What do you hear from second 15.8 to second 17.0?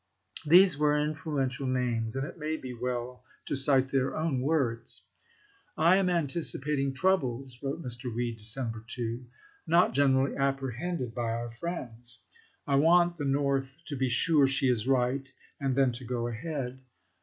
to go ahead."